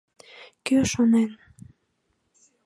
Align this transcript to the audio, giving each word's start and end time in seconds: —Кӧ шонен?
—Кӧ 0.65 0.77
шонен? 0.91 1.31